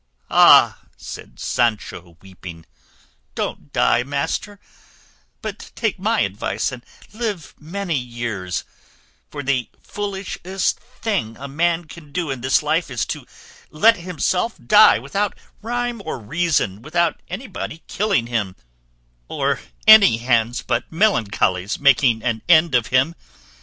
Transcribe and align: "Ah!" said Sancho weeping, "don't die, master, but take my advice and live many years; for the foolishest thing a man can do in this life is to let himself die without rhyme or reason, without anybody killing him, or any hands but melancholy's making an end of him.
"Ah!" 0.31 0.79
said 0.97 1.39
Sancho 1.39 2.17
weeping, 2.23 2.65
"don't 3.35 3.71
die, 3.71 4.01
master, 4.01 4.59
but 5.43 5.71
take 5.75 5.99
my 5.99 6.21
advice 6.21 6.71
and 6.71 6.83
live 7.13 7.53
many 7.59 7.97
years; 7.97 8.63
for 9.29 9.43
the 9.43 9.69
foolishest 9.79 10.79
thing 10.79 11.37
a 11.37 11.47
man 11.47 11.85
can 11.85 12.11
do 12.11 12.31
in 12.31 12.41
this 12.41 12.63
life 12.63 12.89
is 12.89 13.05
to 13.05 13.27
let 13.69 13.97
himself 13.97 14.55
die 14.57 14.97
without 14.97 15.37
rhyme 15.61 16.01
or 16.03 16.17
reason, 16.17 16.81
without 16.81 17.21
anybody 17.27 17.83
killing 17.85 18.25
him, 18.25 18.55
or 19.27 19.59
any 19.85 20.17
hands 20.17 20.63
but 20.63 20.91
melancholy's 20.91 21.77
making 21.77 22.23
an 22.23 22.41
end 22.49 22.73
of 22.73 22.87
him. 22.87 23.13